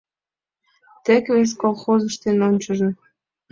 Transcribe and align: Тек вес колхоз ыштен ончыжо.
Тек 1.03 1.25
вес 1.33 1.51
колхоз 1.61 2.01
ыштен 2.09 2.37
ончыжо. 2.47 2.89